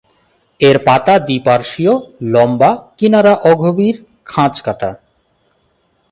[0.59, 1.93] এর পাতা দ্বি-পার্শ্বীয়,
[2.33, 3.95] লম্বা, কিনারা অগভীর
[4.25, 4.89] খাঁজকাটা।